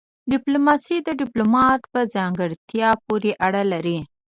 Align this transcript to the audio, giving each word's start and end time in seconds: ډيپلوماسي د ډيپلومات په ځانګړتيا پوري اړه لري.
ډيپلوماسي 0.31 0.97
د 1.03 1.09
ډيپلومات 1.21 1.81
په 1.93 1.99
ځانګړتيا 2.15 2.89
پوري 3.05 3.31
اړه 3.45 3.61
لري. 3.71 3.99